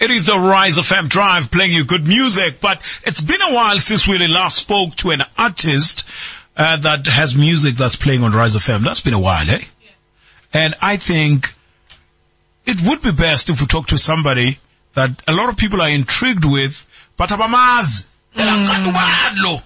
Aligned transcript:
It 0.00 0.10
is 0.12 0.26
the 0.26 0.38
Rise 0.38 0.78
of 0.78 0.84
FM 0.84 1.08
Drive 1.08 1.50
playing 1.50 1.72
you 1.72 1.84
good 1.84 2.06
music, 2.06 2.60
but 2.60 2.80
it's 3.04 3.20
been 3.20 3.42
a 3.42 3.52
while 3.52 3.78
since 3.78 4.06
we 4.06 4.24
last 4.28 4.56
spoke 4.58 4.94
to 4.96 5.10
an 5.10 5.22
artist 5.36 6.08
uh, 6.56 6.76
that 6.76 7.06
has 7.06 7.36
music 7.36 7.76
that's 7.76 7.96
playing 7.96 8.22
on 8.22 8.32
Rise 8.32 8.54
of 8.54 8.62
FM. 8.62 8.84
That's 8.84 9.00
been 9.00 9.14
a 9.14 9.18
while, 9.18 9.48
eh? 9.50 9.60
And 10.52 10.74
I 10.80 10.96
think 10.96 11.52
it 12.64 12.80
would 12.80 13.02
be 13.02 13.10
best 13.10 13.48
if 13.48 13.60
we 13.60 13.66
talk 13.66 13.88
to 13.88 13.98
somebody 13.98 14.58
that 14.94 15.10
a 15.26 15.32
lot 15.32 15.48
of 15.48 15.56
people 15.56 15.82
are 15.82 15.88
intrigued 15.88 16.44
with, 16.44 16.86
but 17.16 17.30
abamazi. 17.30 18.06
Mm. 18.36 19.62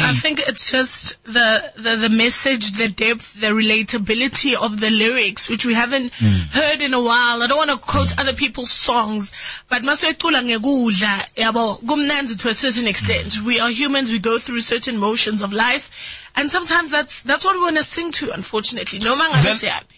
I 0.00 0.14
think 0.14 0.40
it's 0.40 0.70
just 0.70 1.22
the, 1.24 1.72
the, 1.76 1.96
the 1.96 2.08
message, 2.08 2.72
the 2.72 2.88
depth, 2.88 3.40
the 3.40 3.48
relatability 3.48 4.54
of 4.54 4.78
the 4.78 4.90
lyrics, 4.90 5.48
which 5.48 5.66
we 5.66 5.74
haven't 5.74 6.12
mm. 6.12 6.40
heard 6.50 6.80
in 6.80 6.94
a 6.94 7.02
while. 7.02 7.42
I 7.42 7.46
don't 7.46 7.58
want 7.58 7.70
to 7.70 7.78
quote 7.78 8.08
mm. 8.08 8.20
other 8.20 8.34
people's 8.34 8.70
songs, 8.70 9.32
but 9.68 9.82
maswecula 9.82 10.42
ngekudla, 10.42 11.34
yabo, 11.34 11.80
kumnanzi 11.82 12.38
to 12.40 12.48
a 12.50 12.54
certain 12.54 12.86
extent. 12.86 13.32
Mm. 13.32 13.44
We 13.44 13.60
are 13.60 13.70
humans, 13.70 14.10
we 14.10 14.18
go 14.18 14.38
through 14.38 14.60
certain 14.60 14.98
motions 14.98 15.42
of 15.42 15.52
life. 15.52 15.90
And 16.36 16.50
sometimes 16.50 16.90
that's 16.90 17.22
that's 17.22 17.44
what 17.44 17.54
we 17.54 17.62
want 17.62 17.76
to 17.76 17.84
sing 17.84 18.10
to, 18.12 18.32
unfortunately. 18.32 18.98
No 18.98 19.14
man 19.14 19.30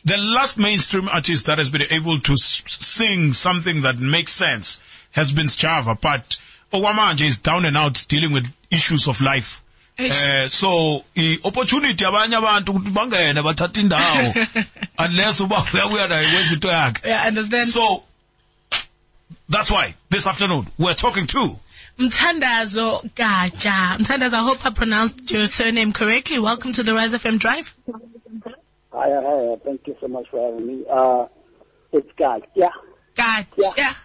the, 0.04 0.14
the 0.16 0.18
last 0.18 0.58
mainstream 0.58 1.08
artist 1.08 1.46
that 1.46 1.56
has 1.56 1.70
been 1.70 1.84
able 1.90 2.20
to 2.20 2.36
sing 2.36 3.32
something 3.32 3.82
that 3.82 3.98
makes 3.98 4.32
sense 4.32 4.82
has 5.12 5.32
been 5.32 5.46
Sjava, 5.46 5.98
but 5.98 6.38
okwamanje 6.72 7.26
is 7.26 7.42
down 7.42 7.64
and 7.64 7.76
out 7.76 8.08
dealing 8.08 8.32
with 8.32 8.46
issues 8.70 9.08
of 9.08 9.20
life 9.20 9.62
eh 9.98 10.46
so 10.48 11.04
i-opportunity 11.14 12.04
abanye 12.04 12.36
abantu 12.36 12.72
ukuthi 12.72 12.90
bangene 12.90 13.42
bathatha 13.42 13.80
indawo 13.80 14.34
unless 15.04 15.40
uba 15.40 15.64
uyabuya 15.74 16.08
naye 16.08 16.26
wenza 16.26 16.54
into 16.54 16.68
yakhe 16.68 17.08
yeah 17.08 17.28
understand 17.28 17.68
so 17.68 18.02
that's 19.48 19.70
why 19.70 19.94
this 20.10 20.26
afternoon 20.26 20.66
we're 20.78 20.94
talking 20.94 21.26
to 21.26 21.58
Mthandazo 21.98 23.02
Gaja. 23.14 23.96
Mthandazo, 23.98 24.34
I 24.34 24.42
hope 24.42 24.66
I 24.66 24.70
pronounced 24.70 25.30
your 25.30 25.46
surname 25.46 25.94
correctly. 25.94 26.38
Welcome 26.38 26.74
to 26.74 26.82
the 26.82 26.94
Rise 26.94 27.14
FM 27.14 27.38
Drive. 27.38 27.74
Hi, 28.92 29.08
hi, 29.10 29.56
thank 29.64 29.86
you 29.86 29.96
so 29.98 30.08
much 30.08 30.28
for 30.28 30.44
having 30.44 30.66
me. 30.66 30.84
Uh, 30.90 31.26
it's 31.92 32.12
Gatya. 32.18 32.70
Gatya. 33.14 33.96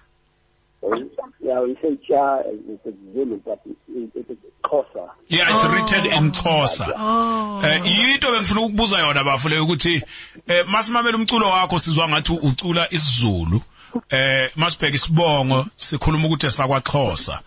Yeah. 1.42 1.66
It's 1.66 2.86
a 2.86 2.94
Zulu, 3.14 3.42
but 3.46 3.62
it's 3.66 4.32
Xhosa. 4.64 5.10
Yeah, 5.28 5.50
it's 5.50 5.64
oh. 5.64 5.72
written 5.72 6.06
in 6.12 6.32
Xhosa. 6.32 6.94
Oh. 6.96 7.62
Eh 7.64 7.82
yinto 7.86 8.32
bengifuna 8.32 8.62
ukubuza 8.62 9.00
yona 9.00 9.24
bafule 9.24 9.60
ukuthi 9.60 10.04
eh 10.48 10.66
masimamela 10.68 11.18
umculo 11.18 11.50
wakho 11.50 11.80
sizwa 11.80 12.10
ngathi 12.10 12.34
ucula 12.34 12.88
isiZulu. 12.94 13.62
Eh 14.10 14.52
masibheka 14.56 14.96
isibongo 14.96 15.66
sikhuluma 15.76 16.28
ukuthi 16.28 16.48
esakwaXhosa. 16.48 17.40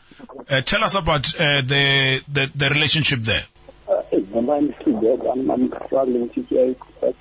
Uh, 0.49 0.61
tell 0.61 0.85
us 0.85 0.95
about 0.95 1.35
uh, 1.37 1.63
the, 1.63 2.23
the 2.33 2.51
the 2.55 2.69
relationship 2.69 3.21
there. 3.21 3.45
Uh, 3.89 4.03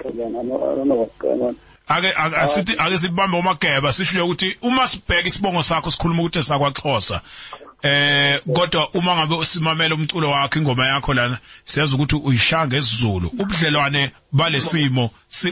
again. 0.05 0.35
I 0.35 0.43
don't 0.43 0.87
know 0.87 0.95
what's 0.95 1.17
going 1.17 1.41
on. 1.41 1.57
Ake 1.87 2.13
asithi 2.15 2.75
ake 2.77 2.97
sibambe 2.97 3.37
umageba 3.37 3.91
sisho 3.91 4.25
ukuthi 4.25 4.57
uma 4.61 4.87
sibheka 4.87 5.27
isibongo 5.27 5.63
sakho 5.63 5.91
sikhuluma 5.91 6.21
ukuthi 6.21 6.43
sakwaXhosa 6.43 7.21
eh 7.83 8.41
kodwa 8.53 8.89
uma 8.93 9.15
ngabe 9.15 9.35
usimamela 9.35 9.95
umculo 9.95 10.29
wakho 10.29 10.59
ingoma 10.59 10.87
yakho 10.87 11.13
lana 11.13 11.37
siyazi 11.63 11.95
ukuthi 11.95 12.15
uyishanga 12.15 12.77
esiZulu 12.77 13.27
ubudlelwane 13.27 14.11
balesimo 14.31 15.09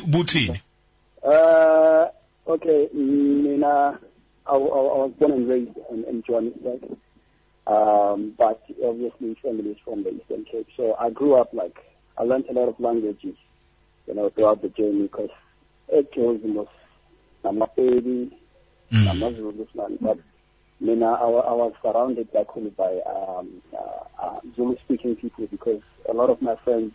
buthini? 0.08 0.62
Uh 1.24 2.08
okay 2.46 2.88
mina 2.94 4.00
I, 4.47 4.53
I, 4.53 4.56
I 4.56 4.97
was 5.03 5.12
born 5.20 5.31
and 5.34 5.50
raised 5.50 5.78
in, 5.91 6.03
in 6.06 6.24
Johannesburg 6.24 6.97
um 7.68 8.34
but 8.38 8.64
obviously 8.84 9.36
family 9.44 9.72
is 9.72 9.78
from 9.84 10.03
the 10.03 10.12
Eastern 10.12 10.46
Cape 10.46 10.68
so 10.78 10.96
I 10.96 11.09
grew 11.09 11.36
up 11.36 11.53
like 11.53 11.78
I 12.18 12.24
learned 12.24 12.46
a 12.50 12.53
lot 12.53 12.70
of 12.70 12.80
languages 12.80 13.36
you 14.08 14.14
know 14.16 14.30
throughout 14.30 14.62
the 14.62 14.70
journey 14.70 15.03
because 15.03 15.30
eJozi 15.91 16.47
namapedi 17.44 18.29
mm. 18.91 19.06
namaZulu 19.06 19.68
but 20.02 20.19
mina 20.81 21.13
I, 21.13 21.25
I 21.25 21.53
was 21.53 21.74
surrounded 21.81 22.28
luckily 22.34 22.72
by 22.78 23.02
um, 23.06 23.62
uh, 23.74 24.24
uh, 24.24 24.40
Zulu 24.56 24.75
speaking 24.85 25.16
people 25.16 25.47
because 25.47 25.81
a 26.09 26.13
lot 26.13 26.29
of 26.29 26.41
my 26.41 26.56
friends 26.63 26.94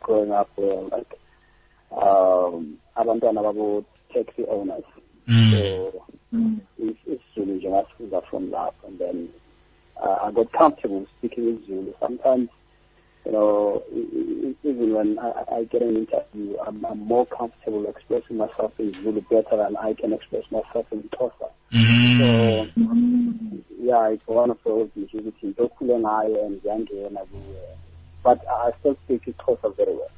growing 0.00 0.32
up 0.32 0.50
were 0.56 0.82
like 0.96 1.18
um 1.90 2.78
abantwana 2.96 3.42
babo 3.42 3.84
taxi 4.12 4.44
owners 4.48 4.84
mm. 5.28 5.50
so 5.50 6.04
mm. 6.32 6.60
it's, 6.78 6.98
it's 7.06 7.22
Zulu 7.34 7.54
nje 7.54 7.68
ngasifuza 7.68 8.20
from 8.30 8.50
that 8.50 8.74
and 8.86 8.98
then 8.98 9.28
uh, 9.96 10.28
I 10.28 10.32
got 10.32 10.52
comfortable 10.52 11.06
speaking 11.18 11.46
with 11.46 11.66
Zulu 11.66 11.94
sometimes 12.00 12.48
you 13.24 13.32
know, 13.32 13.82
when 14.94 15.18
I, 15.18 15.44
I 15.52 15.64
get 15.64 15.82
an 15.82 15.96
interview, 15.96 16.56
I'm, 16.66 16.84
I'm, 16.84 17.00
more 17.00 17.26
comfortable 17.26 17.86
expressing 17.86 18.36
myself 18.36 18.72
in 18.78 18.92
Zulu 18.94 19.20
better 19.22 19.56
than 19.56 19.76
I 19.76 19.94
can 19.94 20.12
express 20.12 20.44
myself 20.50 20.86
in 20.92 21.02
Xhosa. 21.04 21.50
Mm. 21.72 22.18
So, 22.18 23.62
yeah, 23.80 24.08
it's 24.08 24.26
one 24.26 24.50
of 24.50 24.58
those 24.64 24.90
issues. 24.96 25.24
But 28.24 28.40
I 28.48 28.70
still 28.80 28.96
speak 29.04 29.22
Xhosa 29.38 29.76
very 29.76 29.92
well. 29.94 30.10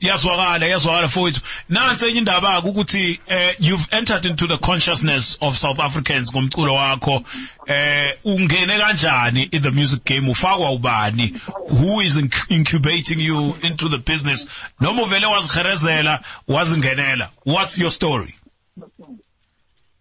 iyazwakala 0.00 0.66
iyazwakala 0.66 1.06
mfowethu 1.06 1.40
nansi 1.68 2.06
enye 2.06 2.18
indaba 2.18 2.58
ukuthi 2.58 3.20
uh, 3.28 3.66
you've 3.66 3.86
entered 3.96 4.24
into 4.24 4.46
the 4.46 4.58
consciousness 4.58 5.38
of 5.40 5.56
South 5.56 5.78
Africans 5.80 6.32
ngomculo 6.32 6.74
wakho. 6.74 7.22
Eh 7.66 8.18
ungene 8.24 8.78
kanjani 8.78 9.42
in 9.54 9.62
the 9.62 9.70
music 9.70 10.04
game? 10.04 10.28
Ufakwa 10.30 10.70
ubani? 10.72 11.40
Who 11.80 12.00
is 12.00 12.16
incubating 12.48 13.20
you 13.20 13.54
into 13.62 13.88
the 13.88 13.98
business? 13.98 14.48
Noma 14.80 15.02
uvele 15.02 15.26
waziherezela 15.26 16.20
wazingenela? 16.48 17.30
What's 17.44 17.78
your 17.78 17.90
story? 17.90 18.34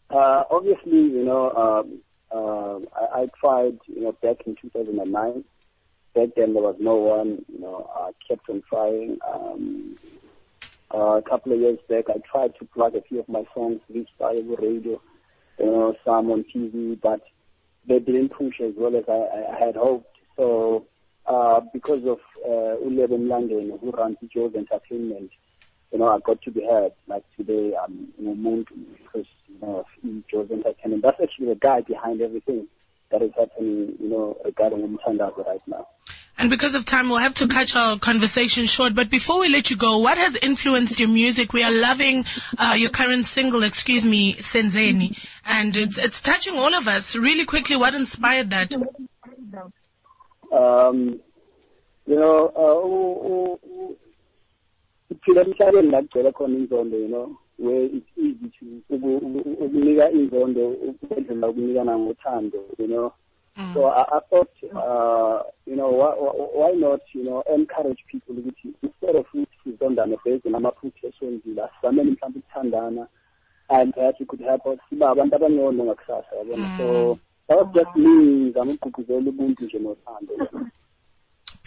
Uh 0.10 0.44
obviously 0.50 1.02
you 1.18 1.24
know 1.26 1.52
um 1.52 2.00
uh, 2.32 2.80
I, 3.02 3.22
I 3.22 3.28
tried 3.40 3.78
you 3.88 4.02
know 4.02 4.12
back 4.22 4.38
in 4.48 4.56
2009 4.56 5.44
back 6.16 6.30
then 6.36 6.54
there 6.54 6.64
was 6.64 6.76
no 6.80 6.96
one, 6.96 7.46
you 7.52 7.60
know, 7.60 7.90
I 7.96 8.12
kept 8.28 8.50
on 8.50 8.64
trying. 8.70 9.18
Um, 9.28 9.98
uh, 10.94 11.18
a 11.18 11.22
couple 11.22 11.54
of 11.54 11.60
years 11.60 11.78
back, 11.88 12.06
I 12.10 12.20
tried 12.32 12.54
to 12.60 12.66
plug 12.66 12.96
a 12.96 13.02
few 13.02 13.20
of 13.20 13.30
my 13.30 13.44
songs, 13.54 13.80
reached 13.94 14.12
over 14.20 14.56
radio, 14.60 15.02
you 15.60 15.66
know, 15.66 15.96
some 16.04 16.32
on 16.32 16.46
TV, 16.54 17.00
but 17.00 17.22
they 17.88 18.00
didn't 18.00 18.30
push 18.30 18.60
as 18.62 18.74
well 18.76 18.96
as 18.96 19.04
I, 19.08 19.56
I 19.56 19.66
had 19.66 19.76
hoped. 19.76 20.16
So, 20.36 20.86
uh, 21.28 21.62
because 21.74 22.02
of 22.08 22.18
uh, 22.44 22.78
Ulebe 22.84 23.28
London, 23.28 23.78
who 23.80 23.92
runs 23.92 24.18
Joe's 24.34 24.56
Entertainment, 24.56 25.30
you 25.92 26.00
know, 26.00 26.08
I 26.08 26.20
got 26.20 26.42
to 26.44 26.52
be 26.52 26.66
heard. 26.66 26.92
Like 27.08 27.24
today, 27.38 27.74
I'm 27.82 28.08
in 28.18 28.28
a 28.28 28.36
mood 28.36 28.68
because, 29.04 29.28
you 29.48 29.60
know, 29.62 29.80
of 29.80 30.24
Joe's 30.32 30.50
Entertainment. 30.52 31.04
That's 31.04 31.20
actually 31.22 31.48
the 31.48 31.56
guy 31.56 31.82
behind 31.82 32.22
everything 32.22 32.68
that 33.12 33.22
is 33.22 33.32
happening, 33.38 33.96
you 34.00 34.10
know, 34.10 34.38
regarding 34.46 34.80
Umthandazo 34.80 35.46
right 35.46 35.62
now. 35.68 35.88
And 36.38 36.50
because 36.50 36.74
of 36.76 36.86
time, 36.86 37.10
we'll 37.10 37.18
have 37.18 37.34
to 37.36 37.48
cut 37.48 37.76
our 37.76 38.00
conversation 38.00 38.66
short. 38.66 38.96
But 38.96 39.10
before 39.10 39.42
we 39.42 39.50
let 39.50 39.70
you 39.70 39.76
go, 39.76 39.98
what 39.98 40.18
has 40.18 40.38
influenced 40.38 41.00
your 41.00 41.10
music? 41.10 41.52
We 41.52 41.64
are 41.64 41.72
loving 41.72 42.24
uh, 42.58 42.76
your 42.78 42.92
current 42.92 43.26
single, 43.26 43.64
excuse 43.64 44.06
me, 44.06 44.36
Senzeni, 44.36 45.20
and 45.46 45.76
it's 45.76 45.98
it's 45.98 46.22
touching 46.22 46.58
all 46.58 46.74
of 46.74 46.88
us. 46.88 47.18
Really 47.18 47.44
quickly, 47.46 47.76
what 47.76 47.94
inspired 47.94 48.52
that? 48.52 48.74
Um, 50.52 51.20
you 52.08 52.16
know, 52.16 53.60
iphila 55.12 55.42
emhlabeni 55.42 55.92
la 55.92 56.02
kugcwele 56.02 56.32
khona 56.32 56.58
inzondo 56.58 56.98
you 56.98 57.08
know 57.08 57.38
where 57.60 57.86
it's 57.86 58.18
easy 58.18 58.50
to 58.60 58.66
ukunika 59.60 60.12
inzondo 60.12 60.70
ukwendlela 60.70 61.50
ukunikana 61.50 62.00
ngothando 62.00 62.60
you 62.78 62.88
know 62.88 63.12
Mm. 63.60 63.74
So 63.74 63.88
I, 63.88 64.04
I 64.04 64.20
thought, 64.30 64.52
uh, 64.74 65.44
you 65.66 65.76
know, 65.76 65.90
why, 65.90 66.14
why 66.16 66.72
not, 66.72 67.02
you 67.12 67.26
know, 67.26 67.44
encourage 67.54 68.00
people 68.08 68.36
ukuthi 68.36 68.74
instead 68.82 69.16
of 69.16 69.26
ukuthi 69.34 69.58
sizondane 69.64 70.18
based 70.26 70.46
namaphutha 70.46 71.08
esenzile 71.08 71.64
asizameni 71.64 72.12
mhlawumbe 72.12 72.40
ukuthandana 72.40 73.08
and 73.70 73.94
perhaps 73.94 74.22
it 74.22 74.28
could 74.28 74.42
help 74.42 74.66
us 74.66 74.80
siba 74.90 75.10
abantu 75.10 75.36
abangcono 75.36 75.84
ngakusasa 75.84 76.36
yabona 76.36 76.78
so 76.78 76.84
mm. 76.84 77.20
that 77.48 77.58
was 77.58 77.68
just 77.74 77.96
me 77.96 78.10
ngizama 78.10 78.72
ukugqugquzela 78.72 79.30
ubuntu 79.30 79.64
nje 79.66 79.80
nothando 79.80 80.34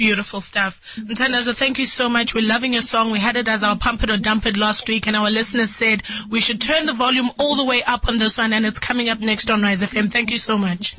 Beautiful 0.02 0.40
stuff. 0.40 0.81
Mthandazo, 0.96 1.54
thank 1.54 1.78
you 1.78 1.87
so 1.87 2.08
much. 2.08 2.34
We're 2.34 2.44
loving 2.44 2.72
your 2.72 2.82
song. 2.82 3.12
We 3.12 3.20
had 3.20 3.37
it 3.37 3.46
as 3.46 3.62
our 3.62 3.78
pump 3.78 4.02
it 4.02 4.10
or 4.10 4.16
dump 4.16 4.46
it 4.46 4.56
last 4.56 4.88
week 4.88 5.06
and 5.06 5.14
our 5.14 5.31
listeners 5.31 5.70
said 5.70 6.02
we 6.28 6.40
should 6.40 6.60
turn 6.60 6.87
the 6.87 6.93
volume 6.93 7.31
all 7.38 7.54
the 7.54 7.64
way 7.64 7.84
up 7.84 8.08
on 8.08 8.19
this 8.19 8.37
one 8.37 8.52
and 8.52 8.66
it's 8.66 8.81
coming 8.81 9.10
up 9.10 9.20
next 9.20 9.49
on 9.49 9.62
Rise 9.62 9.81
FM. 9.81 10.10
Thank 10.10 10.32
you 10.32 10.38
so 10.38 10.58
much. 10.58 10.96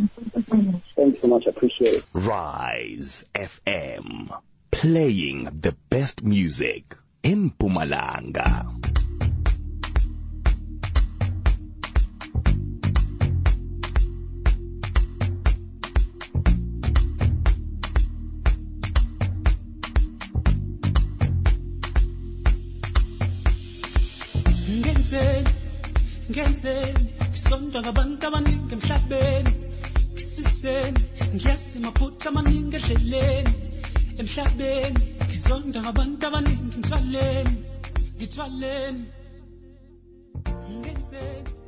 Thanks 0.96 1.22
so 1.22 1.28
much. 1.28 1.44
I 1.46 1.50
appreciate 1.50 1.96
it. 1.96 2.06
Rise 2.14 3.26
FM. 3.36 4.42
Playing 4.72 5.50
the 5.60 5.76
best 5.90 6.24
music 6.24 6.96
in 7.24 7.52
Mpumalanga. 7.52 8.93
ngenzeni 24.80 25.52
ngenzeni 26.30 27.04
isonto 27.36 27.78
ngabantu 27.82 28.24
abaningi 28.28 28.74
emhlabeni. 28.78 29.54
Ngisiseni 30.14 31.02
ngiyasima 31.36 31.90
phutha 31.98 32.28
amaningi 32.32 32.76
edleleni 32.80 33.54
emhlabeni 34.22 35.04
ngizonda 35.26 35.80
ngabantu 35.84 36.24
abaningi 36.30 36.76
ngithwaleni 36.80 37.56
ngithwaleni. 38.18 39.04
Ngenzeni 40.80 41.63